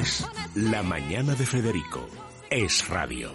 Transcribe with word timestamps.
Es 0.00 0.24
La 0.54 0.82
Mañana 0.84 1.34
de 1.34 1.44
Federico. 1.44 2.08
Es 2.50 2.86
radio. 2.88 3.34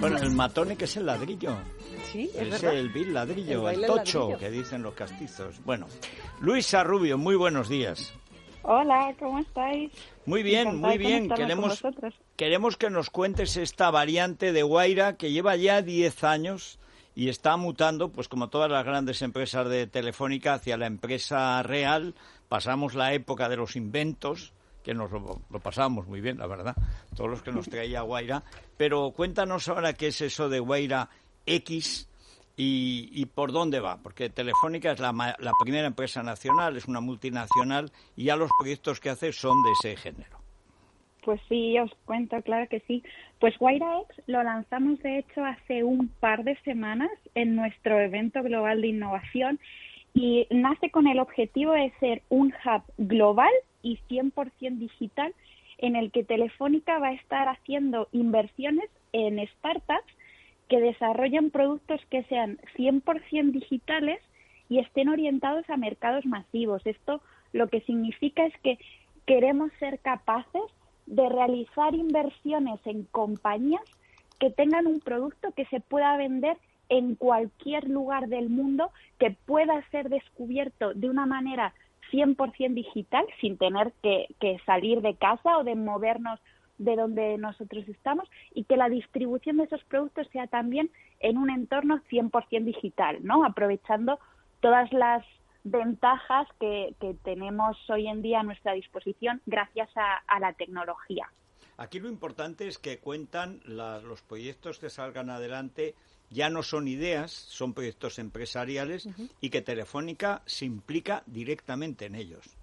Bueno, 0.00 0.18
el 0.18 0.32
matone 0.32 0.76
que 0.76 0.84
es 0.84 0.96
el 0.98 1.06
ladrillo. 1.06 1.56
Sí, 2.14 2.30
es 2.32 2.42
Es 2.42 2.50
verdad. 2.62 2.74
el 2.78 2.90
vil 2.90 3.12
ladrillo, 3.12 3.68
El 3.68 3.84
tocho, 3.86 4.20
ladrillo. 4.20 4.38
que 4.38 4.50
dicen 4.52 4.84
los 4.84 4.94
castizos. 4.94 5.56
Bueno, 5.64 5.88
Luisa 6.40 6.84
Rubio, 6.84 7.18
muy 7.18 7.34
buenos 7.34 7.68
días. 7.68 8.14
Hola, 8.62 9.12
¿cómo 9.18 9.40
estáis? 9.40 9.90
Muy 10.24 10.44
bien, 10.44 10.68
Encantada 10.68 10.88
muy 10.94 10.98
bien. 10.98 11.28
Queremos, 11.28 11.68
vosotros. 11.82 12.14
queremos 12.36 12.76
que 12.76 12.88
nos 12.88 13.10
cuentes 13.10 13.56
esta 13.56 13.90
variante 13.90 14.52
de 14.52 14.62
Guaira 14.62 15.16
que 15.16 15.32
lleva 15.32 15.56
ya 15.56 15.82
10 15.82 16.22
años 16.22 16.78
y 17.16 17.30
está 17.30 17.56
mutando, 17.56 18.10
pues 18.12 18.28
como 18.28 18.48
todas 18.48 18.70
las 18.70 18.84
grandes 18.84 19.20
empresas 19.20 19.68
de 19.68 19.88
Telefónica, 19.88 20.54
hacia 20.54 20.76
la 20.76 20.86
empresa 20.86 21.60
real. 21.64 22.14
Pasamos 22.48 22.94
la 22.94 23.12
época 23.12 23.48
de 23.48 23.56
los 23.56 23.74
inventos, 23.74 24.52
que 24.84 24.94
nos 24.94 25.10
lo, 25.10 25.40
lo 25.50 25.60
pasábamos 25.60 26.06
muy 26.06 26.20
bien, 26.20 26.38
la 26.38 26.46
verdad, 26.46 26.76
todos 27.16 27.28
los 27.30 27.42
que 27.42 27.50
nos 27.50 27.68
traía 27.68 28.02
Guaira. 28.02 28.44
Pero 28.76 29.10
cuéntanos 29.10 29.66
ahora 29.68 29.94
qué 29.94 30.06
es 30.08 30.20
eso 30.20 30.48
de 30.48 30.60
Guaira 30.60 31.08
X 31.46 32.08
y, 32.56 33.26
por 33.26 33.52
dónde 33.52 33.80
va, 33.80 33.98
porque 34.02 34.30
Telefónica 34.30 34.92
es 34.92 35.00
la, 35.00 35.12
la 35.38 35.52
primera 35.60 35.86
empresa 35.86 36.22
nacional, 36.22 36.76
es 36.76 36.86
una 36.86 37.00
multinacional 37.00 37.90
y 38.16 38.24
ya 38.24 38.36
los 38.36 38.50
proyectos 38.58 39.00
que 39.00 39.10
hace 39.10 39.32
son 39.32 39.62
de 39.62 39.72
ese 39.72 39.96
género. 39.96 40.38
Pues 41.24 41.40
sí, 41.48 41.78
os 41.78 41.90
cuento, 42.04 42.40
claro 42.42 42.68
que 42.68 42.80
sí. 42.80 43.02
Pues 43.40 43.56
Guaira 43.58 44.00
X 44.10 44.24
lo 44.26 44.42
lanzamos 44.42 45.00
de 45.00 45.18
hecho 45.18 45.44
hace 45.44 45.82
un 45.82 46.08
par 46.08 46.44
de 46.44 46.56
semanas 46.62 47.10
en 47.34 47.56
nuestro 47.56 47.98
evento 47.98 48.42
global 48.42 48.82
de 48.82 48.88
innovación 48.88 49.58
y 50.12 50.46
nace 50.50 50.90
con 50.90 51.06
el 51.06 51.18
objetivo 51.18 51.72
de 51.72 51.92
ser 51.98 52.22
un 52.28 52.52
hub 52.64 52.82
global 52.98 53.52
y 53.82 53.98
100% 54.08 54.78
digital 54.78 55.34
en 55.78 55.96
el 55.96 56.12
que 56.12 56.24
Telefónica 56.24 56.98
va 56.98 57.08
a 57.08 57.14
estar 57.14 57.48
haciendo 57.48 58.08
inversiones 58.12 58.88
en 59.12 59.44
startups 59.58 60.13
que 60.68 60.80
desarrollan 60.80 61.50
productos 61.50 62.00
que 62.10 62.22
sean 62.24 62.58
100% 62.76 63.52
digitales 63.52 64.20
y 64.68 64.78
estén 64.78 65.08
orientados 65.08 65.68
a 65.68 65.76
mercados 65.76 66.24
masivos. 66.26 66.86
Esto 66.86 67.20
lo 67.52 67.68
que 67.68 67.80
significa 67.82 68.44
es 68.46 68.54
que 68.62 68.78
queremos 69.26 69.70
ser 69.78 69.98
capaces 70.00 70.62
de 71.06 71.28
realizar 71.28 71.94
inversiones 71.94 72.80
en 72.86 73.04
compañías 73.04 73.82
que 74.38 74.50
tengan 74.50 74.86
un 74.86 75.00
producto 75.00 75.52
que 75.52 75.66
se 75.66 75.80
pueda 75.80 76.16
vender 76.16 76.56
en 76.88 77.14
cualquier 77.14 77.88
lugar 77.88 78.28
del 78.28 78.50
mundo, 78.50 78.90
que 79.18 79.30
pueda 79.30 79.82
ser 79.90 80.08
descubierto 80.08 80.92
de 80.94 81.08
una 81.08 81.26
manera 81.26 81.74
100% 82.12 82.74
digital, 82.74 83.24
sin 83.40 83.56
tener 83.56 83.92
que, 84.02 84.26
que 84.40 84.58
salir 84.66 85.00
de 85.00 85.14
casa 85.14 85.58
o 85.58 85.64
de 85.64 85.74
movernos 85.74 86.40
de 86.78 86.96
donde 86.96 87.38
nosotros 87.38 87.88
estamos 87.88 88.28
y 88.52 88.64
que 88.64 88.76
la 88.76 88.88
distribución 88.88 89.58
de 89.58 89.64
esos 89.64 89.82
productos 89.84 90.28
sea 90.32 90.46
también 90.46 90.90
en 91.20 91.38
un 91.38 91.50
entorno 91.50 92.00
100% 92.10 92.64
digital, 92.64 93.18
¿no? 93.22 93.44
Aprovechando 93.44 94.18
todas 94.60 94.92
las 94.92 95.24
ventajas 95.62 96.46
que, 96.60 96.94
que 97.00 97.14
tenemos 97.24 97.76
hoy 97.88 98.06
en 98.06 98.22
día 98.22 98.40
a 98.40 98.42
nuestra 98.42 98.72
disposición 98.72 99.40
gracias 99.46 99.88
a, 99.96 100.16
a 100.26 100.40
la 100.40 100.52
tecnología. 100.52 101.30
Aquí 101.76 101.98
lo 101.98 102.08
importante 102.08 102.68
es 102.68 102.78
que 102.78 102.98
cuentan 102.98 103.60
los 103.64 104.22
proyectos 104.22 104.78
que 104.78 104.90
salgan 104.90 105.30
adelante, 105.30 105.94
ya 106.30 106.48
no 106.48 106.62
son 106.62 106.86
ideas, 106.86 107.32
son 107.32 107.74
proyectos 107.74 108.18
empresariales 108.18 109.08
y 109.40 109.50
que 109.50 109.62
Telefónica 109.62 110.42
se 110.46 110.66
implica 110.66 111.24
directamente 111.26 112.06
en 112.06 112.14
ellos. 112.14 112.56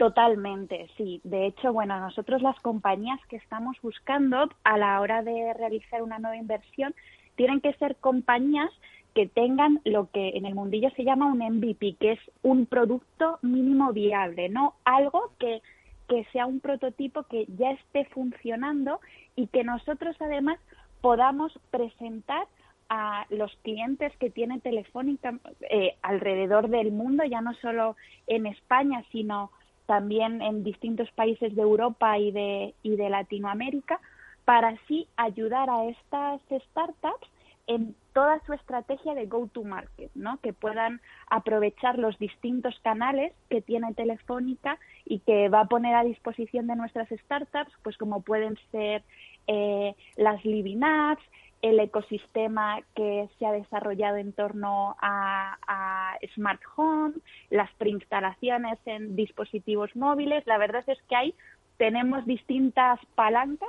Totalmente, 0.00 0.88
sí. 0.96 1.20
De 1.24 1.44
hecho, 1.44 1.74
bueno, 1.74 2.00
nosotros 2.00 2.40
las 2.40 2.58
compañías 2.60 3.20
que 3.28 3.36
estamos 3.36 3.76
buscando 3.82 4.48
a 4.64 4.78
la 4.78 4.98
hora 4.98 5.22
de 5.22 5.52
realizar 5.52 6.02
una 6.02 6.18
nueva 6.18 6.38
inversión 6.38 6.94
tienen 7.36 7.60
que 7.60 7.74
ser 7.74 7.96
compañías 7.96 8.70
que 9.14 9.26
tengan 9.26 9.78
lo 9.84 10.10
que 10.10 10.30
en 10.30 10.46
el 10.46 10.54
mundillo 10.54 10.88
se 10.96 11.04
llama 11.04 11.26
un 11.26 11.40
MVP, 11.40 11.96
que 12.00 12.12
es 12.12 12.18
un 12.40 12.64
producto 12.64 13.40
mínimo 13.42 13.92
viable, 13.92 14.48
no 14.48 14.72
algo 14.86 15.32
que, 15.38 15.60
que 16.08 16.24
sea 16.32 16.46
un 16.46 16.60
prototipo 16.60 17.24
que 17.24 17.44
ya 17.58 17.72
esté 17.72 18.06
funcionando 18.06 19.00
y 19.36 19.48
que 19.48 19.64
nosotros 19.64 20.16
además 20.18 20.58
podamos 21.02 21.52
presentar 21.70 22.46
a 22.88 23.26
los 23.28 23.54
clientes 23.62 24.16
que 24.16 24.30
tiene 24.30 24.60
Telefónica 24.60 25.38
eh, 25.68 25.96
alrededor 26.00 26.70
del 26.70 26.90
mundo, 26.90 27.22
ya 27.24 27.42
no 27.42 27.52
solo 27.56 27.96
en 28.26 28.46
España, 28.46 29.04
sino 29.12 29.50
también 29.90 30.40
en 30.40 30.62
distintos 30.62 31.10
países 31.16 31.56
de 31.56 31.62
Europa 31.62 32.16
y 32.16 32.30
de, 32.30 32.74
y 32.84 32.94
de 32.94 33.10
Latinoamérica, 33.10 33.98
para 34.44 34.68
así 34.68 35.08
ayudar 35.16 35.68
a 35.68 35.86
estas 35.86 36.40
startups 36.68 37.26
en 37.66 37.96
toda 38.12 38.40
su 38.46 38.52
estrategia 38.52 39.14
de 39.14 39.26
go-to-market, 39.26 40.12
¿no? 40.14 40.38
que 40.42 40.52
puedan 40.52 41.00
aprovechar 41.28 41.98
los 41.98 42.16
distintos 42.20 42.78
canales 42.84 43.32
que 43.48 43.62
tiene 43.62 43.92
Telefónica 43.94 44.78
y 45.04 45.18
que 45.18 45.48
va 45.48 45.62
a 45.62 45.68
poner 45.68 45.96
a 45.96 46.04
disposición 46.04 46.68
de 46.68 46.76
nuestras 46.76 47.08
startups, 47.08 47.72
pues 47.82 47.96
como 47.96 48.22
pueden 48.22 48.56
ser 48.70 49.02
eh, 49.48 49.96
las 50.16 50.44
Living 50.44 50.84
Apps, 50.84 51.24
el 51.62 51.78
ecosistema 51.78 52.80
que 52.94 53.28
se 53.38 53.46
ha 53.46 53.52
desarrollado 53.52 54.16
en 54.16 54.32
torno 54.32 54.96
a, 55.00 55.56
Smart 56.34 56.60
Home, 56.76 57.14
las 57.50 57.70
preinstalaciones 57.74 58.78
en 58.84 59.16
dispositivos 59.16 59.94
móviles. 59.96 60.46
La 60.46 60.58
verdad 60.58 60.84
es 60.86 61.00
que 61.08 61.16
ahí 61.16 61.34
tenemos 61.76 62.26
distintas 62.26 63.00
palancas 63.14 63.68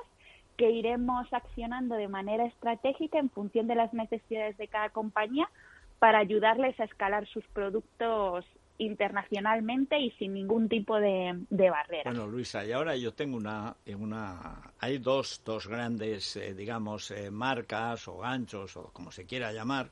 que 0.57 0.69
iremos 0.69 1.31
accionando 1.33 1.95
de 1.95 2.07
manera 2.07 2.45
estratégica 2.45 3.19
en 3.19 3.29
función 3.29 3.67
de 3.67 3.75
las 3.75 3.93
necesidades 3.93 4.57
de 4.57 4.67
cada 4.67 4.89
compañía 4.89 5.49
para 5.99 6.19
ayudarles 6.19 6.79
a 6.79 6.85
escalar 6.85 7.25
sus 7.27 7.45
productos 7.47 8.45
internacionalmente 8.83 9.99
y 9.99 10.11
sin 10.11 10.33
ningún 10.33 10.67
tipo 10.67 10.99
de, 10.99 11.39
de 11.49 11.69
barrera. 11.69 12.11
Bueno, 12.11 12.27
Luisa, 12.27 12.65
y 12.65 12.71
ahora 12.71 12.95
yo 12.95 13.13
tengo 13.13 13.37
una, 13.37 13.75
una 13.97 14.73
hay 14.79 14.97
dos, 14.97 15.41
dos 15.45 15.67
grandes, 15.67 16.35
eh, 16.35 16.53
digamos, 16.53 17.11
eh, 17.11 17.29
marcas 17.31 18.07
o 18.07 18.17
ganchos 18.17 18.75
o 18.77 18.91
como 18.91 19.11
se 19.11 19.25
quiera 19.25 19.51
llamar. 19.53 19.91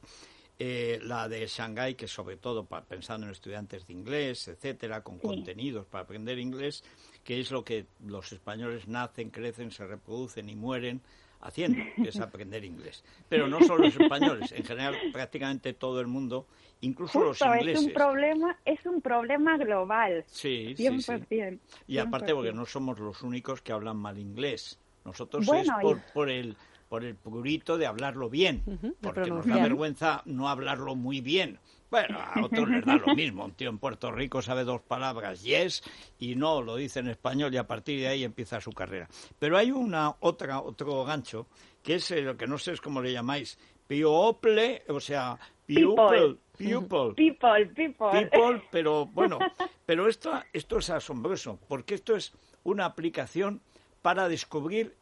Eh, 0.62 1.00
la 1.04 1.30
de 1.30 1.48
Shanghái, 1.48 1.96
que 1.96 2.06
sobre 2.06 2.36
todo 2.36 2.66
pensando 2.66 3.26
en 3.26 3.32
estudiantes 3.32 3.88
de 3.88 3.94
inglés, 3.94 4.50
etcétera, 4.50 5.02
con 5.02 5.16
Sí. 5.16 5.22
contenidos 5.22 5.86
para 5.86 6.04
aprender 6.04 6.38
inglés, 6.38 6.84
que 7.24 7.40
es 7.40 7.50
lo 7.52 7.64
que 7.64 7.86
los 8.06 8.34
españoles 8.34 8.86
nacen, 8.86 9.30
crecen, 9.30 9.72
se 9.72 9.88
reproducen 9.88 10.50
y 10.50 10.56
mueren 10.56 11.00
haciendo, 11.42 11.84
que 11.96 12.10
es 12.10 12.20
aprender 12.20 12.64
inglés. 12.66 13.04
Pero 13.28 13.48
no 13.48 13.62
solo 13.62 13.86
los 13.86 13.96
españoles, 13.96 14.52
en 14.52 14.64
general 14.64 14.98
prácticamente 15.12 15.74
todo 15.74 16.02
el 16.02 16.08
mundo, 16.08 16.48
incluso 16.82 17.20
los 17.20 17.30
Justo, 17.40 17.54
es 17.54 17.60
ingleses. 17.62 17.86
un 17.88 17.94
problema, 17.94 18.58
es 18.66 18.86
un 18.86 19.02
problema 19.02 19.58
global. 19.58 20.24
Sí, 20.28 20.74
sí, 20.76 21.02
sí. 21.02 21.12
100%. 21.12 21.60
Y 21.88 21.98
aparte 21.98 22.34
porque 22.34 22.52
100%. 22.52 22.56
no 22.56 22.66
somos 22.66 23.00
los 23.00 23.22
únicos 23.24 23.62
que 23.62 23.72
hablan 23.72 23.98
mal 23.98 24.18
inglés. 24.18 24.78
Nosotros 25.06 25.46
Bueno, 25.46 25.78
es 25.78 25.82
por, 25.84 25.98
y- 25.98 26.02
por 26.14 26.30
el 26.30 26.58
por 26.90 27.06
el 27.06 27.16
purito 27.16 27.78
de 27.78 27.86
hablarlo 27.86 28.30
bien, 28.30 28.64
porque 29.00 29.30
nos 29.30 29.46
da 29.46 29.58
vergüenza 29.58 30.24
no 30.26 30.50
hablarlo 30.50 30.96
muy 30.96 31.22
bien. 31.22 31.60
Bueno, 31.92 32.20
a 32.20 32.44
otros 32.44 32.70
les 32.70 32.84
da 32.86 32.98
lo 32.98 33.16
mismo. 33.16 33.46
Un 33.46 33.54
tío 33.54 33.70
en 33.70 33.78
Puerto 33.78 34.12
Rico 34.12 34.42
sabe 34.42 34.64
dos 34.64 34.82
palabras, 34.82 35.42
yes, 35.44 35.84
y 36.20 36.36
no, 36.36 36.62
lo 36.62 36.76
dice 36.76 37.00
en 37.00 37.08
español 37.10 37.54
y 37.54 37.58
a 37.58 37.68
partir 37.68 38.00
de 38.00 38.08
ahí 38.08 38.24
empieza 38.24 38.60
su 38.60 38.72
carrera. 38.72 39.08
Pero 39.38 39.58
hay 39.58 39.72
una 39.72 40.16
otra 40.20 40.62
otro 40.62 41.04
gancho, 41.06 41.48
que 41.84 41.96
es 41.96 42.12
lo 42.12 42.36
que 42.38 42.48
no 42.48 42.58
sé 42.58 42.74
es 42.74 42.82
cómo 42.82 43.02
le 43.02 43.14
llamáis, 43.14 43.58
people, 43.88 44.84
o 44.88 45.00
sea, 45.00 45.38
pupil, 45.68 45.96
pupil, 45.96 46.40
People, 46.58 47.14
people. 47.16 48.12
people, 48.12 48.62
pero 48.72 49.06
bueno, 49.14 49.40
pero 49.86 50.08
esto, 50.08 50.32
esto 50.54 50.80
es 50.80 50.90
asombroso, 50.90 51.60
porque 51.68 51.96
esto 51.96 52.16
es 52.16 52.34
una 52.64 52.86
aplicación 52.86 53.62
para 54.02 54.28
descubrir 54.28 54.96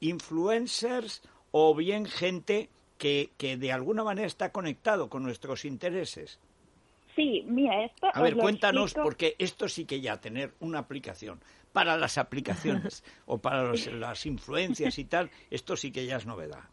influencers 0.00 1.22
o 1.56 1.74
bien 1.74 2.06
gente 2.06 2.68
que, 2.98 3.30
que 3.38 3.56
de 3.56 3.70
alguna 3.70 4.02
manera 4.02 4.26
está 4.26 4.50
conectado 4.50 5.08
con 5.08 5.22
nuestros 5.22 5.64
intereses. 5.64 6.40
Sí, 7.14 7.44
mira, 7.46 7.84
esto. 7.84 8.08
A 8.12 8.22
ver, 8.22 8.36
cuéntanos, 8.36 8.86
explico. 8.86 9.02
porque 9.04 9.36
esto 9.38 9.68
sí 9.68 9.84
que 9.84 10.00
ya 10.00 10.20
tener 10.20 10.52
una 10.60 10.80
aplicación 10.80 11.40
para 11.72 11.96
las 11.96 12.18
aplicaciones 12.18 13.04
o 13.26 13.38
para 13.38 13.62
los- 13.62 13.86
las 13.86 14.26
influencias 14.26 14.98
y 14.98 15.04
tal, 15.04 15.30
esto 15.50 15.76
sí 15.76 15.92
que 15.92 16.06
ya 16.06 16.16
es 16.16 16.26
novedad. 16.26 16.64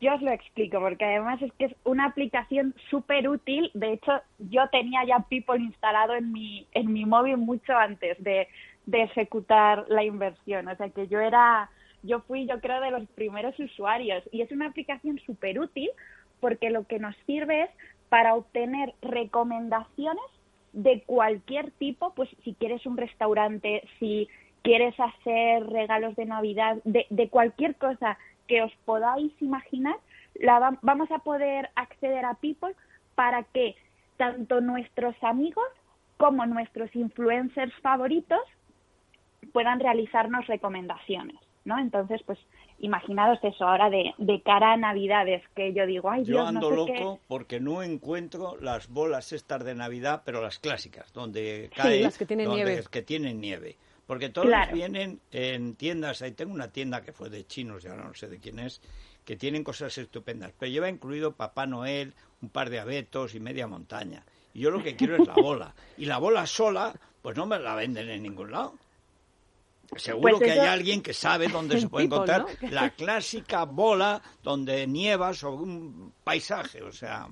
yo 0.00 0.14
os 0.14 0.22
lo 0.22 0.30
explico, 0.32 0.80
porque 0.80 1.04
además 1.04 1.40
es 1.42 1.52
que 1.54 1.66
es 1.66 1.76
una 1.84 2.06
aplicación 2.06 2.74
súper 2.90 3.28
útil. 3.28 3.70
De 3.74 3.92
hecho, 3.94 4.12
yo 4.38 4.68
tenía 4.70 5.04
ya 5.06 5.20
People 5.30 5.58
instalado 5.58 6.14
en 6.14 6.32
mi, 6.32 6.66
en 6.72 6.92
mi 6.92 7.04
móvil 7.06 7.38
mucho 7.38 7.72
antes 7.74 8.22
de, 8.22 8.48
de 8.86 9.02
ejecutar 9.02 9.86
la 9.88 10.04
inversión. 10.04 10.68
O 10.68 10.76
sea 10.76 10.90
que 10.90 11.08
yo 11.08 11.20
era, 11.20 11.70
yo 12.04 12.20
fui, 12.20 12.46
yo 12.46 12.60
creo, 12.60 12.80
de 12.80 12.90
los 12.92 13.06
primeros 13.10 13.58
usuarios. 13.58 14.22
Y 14.30 14.42
es 14.42 14.50
una 14.52 14.66
aplicación 14.68 15.18
súper 15.26 15.58
útil 15.58 15.90
porque 16.40 16.70
lo 16.70 16.86
que 16.86 16.98
nos 16.98 17.16
sirve 17.26 17.62
es 17.62 17.70
para 18.08 18.34
obtener 18.34 18.94
recomendaciones 19.02 20.24
de 20.72 21.02
cualquier 21.06 21.70
tipo, 21.72 22.14
pues 22.14 22.28
si 22.44 22.54
quieres 22.54 22.84
un 22.86 22.96
restaurante, 22.96 23.82
si 23.98 24.28
quieres 24.62 24.94
hacer 24.98 25.66
regalos 25.66 26.14
de 26.16 26.26
Navidad, 26.26 26.78
de, 26.84 27.06
de 27.10 27.28
cualquier 27.28 27.76
cosa 27.76 28.18
que 28.48 28.62
os 28.62 28.72
podáis 28.84 29.32
imaginar, 29.40 29.96
la 30.34 30.58
va- 30.58 30.78
vamos 30.82 31.10
a 31.10 31.18
poder 31.20 31.70
acceder 31.76 32.24
a 32.24 32.34
People 32.34 32.74
para 33.14 33.44
que 33.44 33.76
tanto 34.16 34.60
nuestros 34.60 35.14
amigos 35.22 35.64
como 36.16 36.44
nuestros 36.46 36.94
influencers 36.94 37.72
favoritos 37.80 38.40
puedan 39.52 39.80
realizarnos 39.80 40.46
recomendaciones, 40.46 41.36
¿no? 41.64 41.78
Entonces, 41.78 42.20
pues 42.26 42.38
imaginaros 42.78 43.38
eso 43.42 43.66
ahora 43.66 43.88
de, 43.90 44.12
de 44.18 44.42
cara 44.42 44.72
a 44.72 44.76
Navidades, 44.76 45.42
que 45.54 45.72
yo 45.72 45.86
digo, 45.86 46.10
ay 46.10 46.24
Yo 46.24 46.34
Dios, 46.34 46.48
ando 46.48 46.70
no 46.70 46.84
sé 46.86 46.92
qué. 46.92 46.98
loco 47.00 47.20
porque 47.28 47.60
no 47.60 47.82
encuentro 47.82 48.56
las 48.60 48.88
bolas 48.88 49.32
estas 49.32 49.64
de 49.64 49.74
Navidad, 49.74 50.22
pero 50.24 50.42
las 50.42 50.58
clásicas, 50.58 51.12
donde 51.12 51.70
cae, 51.74 52.00
las 52.02 52.18
que 52.18 52.26
tienen 52.26 52.46
donde- 52.46 52.64
nieve. 52.64 52.84
que 52.90 53.02
tienen 53.02 53.40
nieve. 53.40 53.76
Porque 54.06 54.28
todas 54.28 54.48
Claro. 54.48 54.74
vienen 54.74 55.20
en 55.32 55.76
tiendas, 55.76 56.20
ahí 56.20 56.32
tengo 56.32 56.52
una 56.52 56.68
tienda 56.68 57.00
que 57.00 57.12
fue 57.12 57.30
de 57.30 57.46
chinos, 57.46 57.82
ya 57.84 57.94
no 57.94 58.12
sé 58.12 58.28
de 58.28 58.38
quién 58.38 58.58
es, 58.58 58.82
que 59.24 59.34
tienen 59.36 59.64
cosas 59.64 59.96
estupendas, 59.96 60.52
pero 60.58 60.70
lleva 60.70 60.90
incluido 60.90 61.32
Papá 61.32 61.66
Noel, 61.66 62.12
un 62.42 62.50
par 62.50 62.68
de 62.68 62.80
abetos 62.80 63.34
y 63.34 63.40
media 63.40 63.66
montaña. 63.66 64.22
Y 64.52 64.60
yo 64.60 64.70
lo 64.70 64.82
que 64.82 64.94
quiero 64.94 65.16
es 65.16 65.26
la 65.26 65.32
bola. 65.32 65.74
Y 65.96 66.04
la 66.04 66.18
bola 66.18 66.46
sola, 66.46 66.92
pues 67.22 67.34
no 67.38 67.46
me 67.46 67.58
la 67.58 67.74
venden 67.76 68.10
en 68.10 68.22
ningún 68.22 68.50
lado. 68.50 68.74
Seguro 69.96 70.38
Pues 70.38 70.42
que 70.42 70.52
eso- 70.52 70.62
hay 70.62 70.68
alguien 70.68 71.02
que 71.02 71.12
sabe 71.14 71.48
dónde 71.48 71.78
se 71.80 71.88
puede 71.88 72.06
encontrar 72.06 72.42
¿no? 72.42 72.68
la 72.70 72.90
clásica 72.96 73.64
bola 73.64 74.20
donde 74.42 74.86
nieva 74.86 75.32
sobre 75.34 75.62
un 75.62 76.12
paisaje, 76.24 76.82
o 76.82 76.92
sea, 76.92 77.28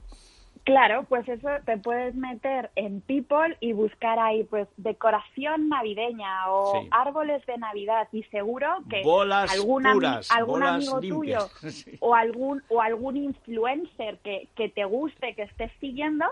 Claro, 0.65 1.05
pues 1.09 1.27
eso 1.29 1.49
te 1.67 1.77
puedes 1.79 2.15
meter 2.15 2.71
en 2.77 3.01
People 3.01 3.57
y 3.59 3.73
buscar 3.73 4.21
ahí 4.21 4.45
pues 4.45 4.69
decoración 4.77 5.69
navideña 5.69 6.49
o 6.53 6.81
Sí. 6.83 6.89
árboles 6.93 7.45
de 7.47 7.59
Navidad 7.59 8.07
y 8.13 8.23
seguro 8.25 8.69
que 8.89 9.03
Bolas 9.03 9.53
algún, 9.53 9.83
puras, 9.83 10.31
algún 10.31 10.61
bolas 10.61 10.75
amigo 10.77 11.01
limpias. 11.01 11.51
tuyo 11.61 11.71
Sí. 11.73 11.97
o 11.99 12.15
algún 12.15 12.63
o 12.69 12.81
algún 12.81 13.17
influencer 13.17 14.19
que, 14.19 14.49
que 14.55 14.69
te 14.69 14.85
guste, 14.85 15.35
que 15.35 15.43
estés 15.43 15.73
siguiendo, 15.81 16.27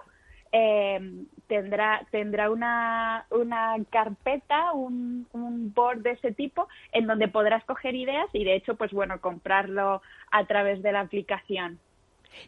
eh, 0.52 1.00
tendrá 1.46 2.06
tendrá 2.10 2.50
una, 2.50 3.26
una 3.30 3.76
carpeta, 3.90 4.72
un, 4.72 5.26
un 5.32 5.72
board 5.74 6.02
de 6.02 6.12
ese 6.12 6.32
tipo 6.32 6.68
en 6.92 7.06
donde 7.06 7.28
podrás 7.28 7.64
coger 7.64 7.94
ideas 7.94 8.26
y 8.32 8.44
de 8.44 8.56
hecho 8.56 8.76
pues 8.76 8.92
bueno 8.92 9.20
comprarlo 9.20 10.02
a 10.30 10.44
través 10.46 10.82
de 10.82 10.92
la 10.92 11.00
aplicación. 11.00 11.78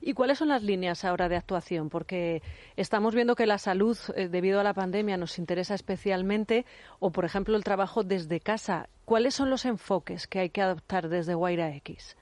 ¿Y 0.01 0.15
cuáles 0.15 0.39
son 0.39 0.49
las 0.49 0.63
líneas 0.63 1.05
ahora 1.05 1.29
de 1.29 1.37
actuación? 1.37 1.91
Porque 1.91 2.43
estamos 2.77 3.15
viendo 3.15 3.35
que 3.35 3.47
la 3.47 3.59
salud, 3.59 3.99
eh, 4.17 4.29
debido 4.29 4.61
a 4.61 4.63
la 4.63 4.75
pandemia, 4.75 5.17
nos 5.17 5.39
interesa 5.39 5.75
especialmente, 5.75 6.65
o 7.01 7.11
por 7.11 7.25
ejemplo 7.25 7.57
el 7.57 7.65
trabajo 7.65 8.05
desde 8.05 8.41
casa. 8.41 8.89
¿Cuáles 9.05 9.35
son 9.35 9.51
los 9.51 9.65
enfoques 9.65 10.27
que 10.27 10.39
hay 10.39 10.51
que 10.51 10.63
adoptar 10.63 11.09
desde 11.09 11.35
Guaira 11.35 11.75
X? 11.77 12.17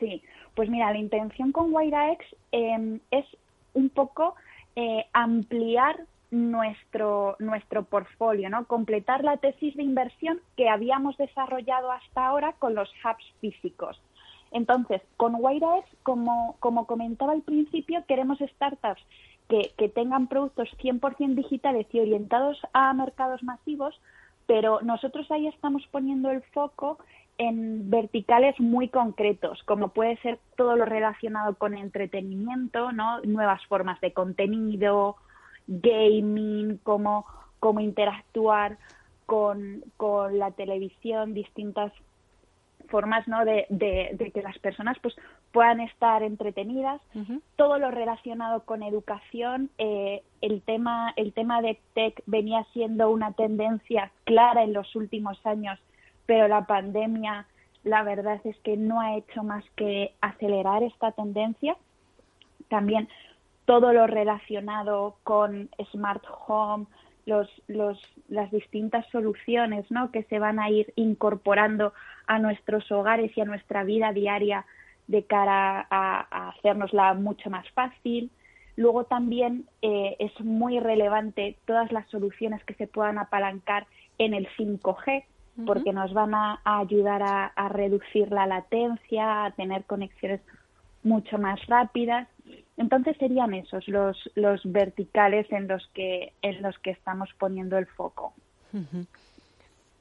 Sí, 0.00 0.22
pues 0.54 0.68
mira, 0.68 0.90
la 0.90 0.98
intención 0.98 1.52
con 1.52 1.72
WairaX 1.72 2.24
eh, 2.52 2.98
es 3.10 3.24
un 3.74 3.88
poco 3.90 4.34
eh, 4.76 5.06
ampliar 5.12 6.04
nuestro, 6.30 7.36
nuestro 7.38 7.84
portfolio, 7.84 8.50
¿no? 8.50 8.66
Completar 8.66 9.24
la 9.24 9.38
tesis 9.38 9.74
de 9.76 9.82
inversión 9.82 10.40
que 10.56 10.68
habíamos 10.68 11.16
desarrollado 11.16 11.90
hasta 11.90 12.26
ahora 12.26 12.52
con 12.58 12.74
los 12.74 12.90
hubs 13.04 13.24
físicos. 13.40 14.00
Entonces, 14.52 15.02
con 15.16 15.34
WairaX, 15.36 15.86
como, 16.02 16.56
como 16.60 16.86
comentaba 16.86 17.32
al 17.32 17.42
principio, 17.42 18.04
queremos 18.06 18.38
startups 18.38 19.02
que, 19.48 19.72
que 19.76 19.88
tengan 19.88 20.28
productos 20.28 20.68
100% 20.78 21.34
digitales 21.34 21.86
y 21.92 22.00
orientados 22.00 22.60
a 22.72 22.92
mercados 22.94 23.42
masivos, 23.42 23.98
pero 24.46 24.80
nosotros 24.82 25.30
ahí 25.30 25.46
estamos 25.48 25.86
poniendo 25.90 26.30
el 26.30 26.42
foco 26.42 26.98
en 27.38 27.90
verticales 27.90 28.58
muy 28.58 28.88
concretos, 28.88 29.62
como 29.64 29.88
puede 29.88 30.16
ser 30.18 30.38
todo 30.56 30.76
lo 30.76 30.84
relacionado 30.84 31.56
con 31.56 31.76
entretenimiento, 31.76 32.92
¿no? 32.92 33.20
Nuevas 33.22 33.64
formas 33.66 34.00
de 34.00 34.12
contenido, 34.12 35.16
gaming, 35.66 36.78
cómo, 36.82 37.26
cómo 37.58 37.80
interactuar 37.80 38.78
con, 39.26 39.82
con 39.96 40.38
la 40.38 40.52
televisión, 40.52 41.34
distintas 41.34 41.92
formas 42.88 43.26
¿no? 43.26 43.44
de, 43.44 43.66
de, 43.68 44.10
de 44.12 44.30
que 44.30 44.42
las 44.42 44.58
personas 44.58 44.96
pues 45.02 45.14
puedan 45.52 45.80
estar 45.80 46.22
entretenidas 46.22 47.00
todo 47.56 47.78
lo 47.78 47.90
relacionado 47.90 48.62
con 48.64 48.82
educación 48.82 49.70
eh, 49.78 50.22
el 50.40 50.62
tema 50.62 51.12
el 51.16 51.32
tema 51.32 51.62
de 51.62 51.78
tech 51.94 52.22
venía 52.26 52.64
siendo 52.72 53.10
una 53.10 53.32
tendencia 53.32 54.12
clara 54.24 54.62
en 54.62 54.72
los 54.72 54.94
últimos 54.94 55.44
años 55.44 55.80
pero 56.26 56.48
la 56.48 56.66
pandemia 56.66 57.46
la 57.84 58.02
verdad 58.02 58.40
es 58.44 58.56
que 58.58 58.76
no 58.76 59.00
ha 59.00 59.16
hecho 59.16 59.42
más 59.42 59.64
que 59.76 60.12
acelerar 60.20 60.82
esta 60.82 61.12
tendencia 61.12 61.76
también 62.68 63.08
todo 63.64 63.92
lo 63.92 64.06
relacionado 64.06 65.16
con 65.22 65.70
smart 65.92 66.24
home 66.46 66.86
las 67.26 68.50
distintas 68.52 69.04
soluciones 69.10 69.90
¿no? 69.90 70.12
que 70.12 70.22
se 70.24 70.38
van 70.38 70.60
a 70.60 70.70
ir 70.70 70.92
incorporando 70.94 71.92
a 72.26 72.38
nuestros 72.38 72.90
hogares 72.92 73.36
y 73.36 73.40
a 73.40 73.44
nuestra 73.44 73.82
vida 73.82 74.12
diaria 74.12 74.64
de 75.08 75.24
cara 75.24 75.86
a, 75.90 76.26
a 76.30 76.48
hacernosla 76.50 77.14
mucho 77.14 77.50
más 77.50 77.68
fácil. 77.70 78.30
Luego 78.76 79.04
también 79.04 79.66
eh, 79.82 80.16
es 80.18 80.38
muy 80.40 80.78
relevante 80.78 81.56
todas 81.64 81.90
las 81.90 82.08
soluciones 82.10 82.62
que 82.64 82.74
se 82.74 82.86
puedan 82.86 83.18
apalancar 83.18 83.86
en 84.18 84.34
el 84.34 84.48
5G, 84.56 85.24
porque 85.64 85.92
nos 85.92 86.12
van 86.12 86.34
a, 86.34 86.60
a 86.64 86.80
ayudar 86.80 87.22
a, 87.22 87.46
a 87.46 87.68
reducir 87.68 88.30
la 88.30 88.46
latencia, 88.46 89.46
a 89.46 89.50
tener 89.52 89.84
conexiones 89.84 90.40
mucho 91.02 91.38
más 91.38 91.64
rápidas. 91.66 92.28
Entonces 92.76 93.16
serían 93.18 93.54
esos 93.54 93.86
los, 93.88 94.30
los 94.34 94.60
verticales 94.64 95.50
en 95.50 95.68
los 95.68 95.86
que 95.94 96.32
en 96.42 96.60
los 96.62 96.78
que 96.80 96.90
estamos 96.90 97.30
poniendo 97.38 97.78
el 97.78 97.86
foco. 97.86 98.34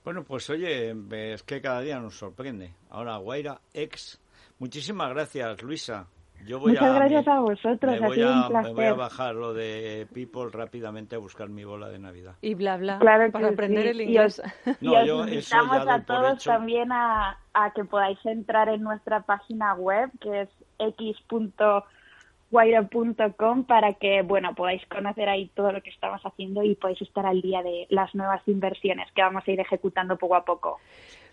Bueno, 0.03 0.23
pues 0.23 0.49
oye, 0.49 0.93
es 1.33 1.43
que 1.43 1.61
cada 1.61 1.81
día 1.81 1.99
nos 1.99 2.17
sorprende. 2.17 2.73
Ahora, 2.89 3.17
Guaira 3.17 3.61
X. 3.73 4.19
Muchísimas 4.59 5.09
gracias, 5.09 5.63
Luisa. 5.63 6.07
Yo 6.47 6.59
voy 6.59 6.71
Muchas 6.71 6.91
a, 6.91 6.95
gracias 6.95 7.27
a 7.27 7.39
vosotros, 7.39 7.91
me 7.91 7.97
ha 7.97 8.07
voy 8.07 8.15
sido 8.15 8.29
a, 8.31 8.35
un 8.35 8.43
me 8.43 8.49
voy 8.73 8.85
a 8.85 8.93
placer. 8.93 8.93
bajar 8.93 9.35
lo 9.35 9.53
de 9.53 10.07
People 10.13 10.49
rápidamente 10.51 11.15
a 11.15 11.19
buscar 11.19 11.49
mi 11.49 11.63
bola 11.63 11.89
de 11.89 11.99
Navidad. 11.99 12.35
Y 12.41 12.53
bla, 12.53 12.77
bla, 12.77 12.99
Claro 12.99 13.31
para 13.31 13.47
aprender 13.49 13.83
sí. 13.85 13.89
el 13.91 14.01
Y 14.01 14.03
inglés. 14.17 14.39
os- 14.39 14.51
No, 14.81 14.91
y 14.91 14.95
os 14.95 15.05
yo 15.07 15.19
eso 15.25 15.29
invitamos 15.29 15.85
ya 15.85 15.93
a 15.93 16.03
todos 16.05 16.43
también 16.43 16.91
a, 16.91 17.37
a 17.53 17.71
que 17.71 17.85
podáis 17.85 18.19
entrar 18.25 18.67
en 18.69 18.81
nuestra 18.83 19.21
página 19.21 19.73
web, 19.73 20.11
que 20.19 20.41
es 20.41 20.49
x.guaira.com, 20.77 23.63
para 23.65 23.93
que 23.93 24.21
bueno 24.21 24.53
podáis 24.55 24.85
conocer 24.87 25.29
ahí 25.29 25.49
todo 25.55 25.71
lo 25.71 25.81
que 25.81 25.89
estamos 25.89 26.21
haciendo 26.23 26.61
y 26.63 26.75
podáis 26.75 27.01
estar 27.01 27.25
al 27.25 27.41
día 27.41 27.63
de 27.63 27.87
las 27.89 28.13
nuevas 28.13 28.41
inversiones 28.47 29.11
que 29.13 29.21
vamos 29.23 29.43
a 29.47 29.51
ir 29.51 29.59
ejecutando 29.59 30.15
poco 30.17 30.35
a 30.35 30.45
poco. 30.45 30.79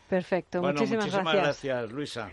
Perfecto, 0.09 0.61
Bueno, 0.61 0.81
muchísimas, 0.81 1.07
muchísimas 1.07 1.35
gracias. 1.35 1.35
gracias, 1.35 1.93
Luisa. 1.93 2.31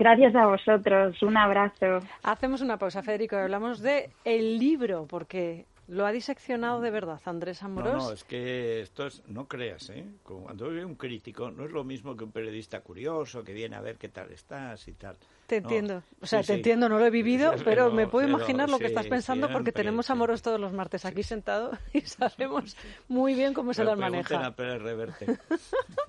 Gracias 0.00 0.34
a 0.34 0.46
vosotros, 0.46 1.22
un 1.22 1.36
abrazo. 1.36 2.00
Hacemos 2.22 2.62
una 2.62 2.78
pausa, 2.78 3.02
Federico, 3.02 3.36
y 3.36 3.40
hablamos 3.40 3.80
de 3.80 4.10
el 4.24 4.58
libro, 4.58 5.06
porque 5.06 5.66
lo 5.88 6.06
ha 6.06 6.12
diseccionado 6.12 6.80
de 6.80 6.90
verdad 6.90 7.20
Andrés 7.26 7.62
Amorós. 7.62 8.04
no, 8.04 8.12
es 8.12 8.24
que 8.24 8.80
esto 8.80 9.06
es, 9.08 9.22
no 9.28 9.46
creas, 9.46 9.90
¿eh? 9.90 10.06
Como 10.22 10.44
Cuando 10.44 10.70
hay 10.70 10.78
un 10.78 10.94
crítico, 10.94 11.50
no 11.50 11.66
es 11.66 11.70
lo 11.72 11.84
mismo 11.84 12.16
que 12.16 12.24
un 12.24 12.32
periodista 12.32 12.80
curioso 12.80 13.44
que 13.44 13.52
viene 13.52 13.76
a 13.76 13.82
ver 13.82 13.98
qué 13.98 14.08
tal 14.08 14.30
estás 14.32 14.88
y 14.88 14.94
tal. 14.94 15.18
Te 15.46 15.60
No, 15.60 15.68
entiendo. 15.68 16.02
O 16.22 16.26
sea, 16.26 16.40
sí, 16.42 16.46
te 16.46 16.52
sí. 16.54 16.58
entiendo, 16.60 16.88
no 16.88 16.98
lo 16.98 17.04
he 17.04 17.10
vivido, 17.10 17.52
Sí, 17.58 17.62
pero 17.64 17.90
me 17.90 18.06
puedo 18.06 18.26
pero 18.26 18.38
imaginar 18.38 18.70
lo 18.70 18.78
que 18.78 18.86
estás 18.86 19.06
pensando 19.06 19.50
porque 19.50 19.70
tenemos 19.72 20.06
a 20.06 20.14
siempre. 20.14 20.18
Moros 20.20 20.40
todos 20.42 20.58
los 20.58 20.72
martes 20.72 21.04
aquí 21.04 21.22
sentado 21.22 21.72
y 21.92 22.00
sabemos 22.06 22.74
muy 23.08 23.34
bien 23.34 23.52
cómo 23.52 23.74
se 23.74 23.82
pregunten 23.96 24.12
maneja. 24.12 24.46
a 24.46 24.56
Pérez 24.56 24.80
Reverte. 24.80 25.26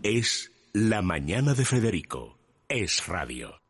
Es 0.01 0.49
La 0.71 1.01
Mañana 1.01 1.55
de 1.55 1.65
Federico. 1.65 2.37
Es 2.69 3.05
Radio. 3.07 3.60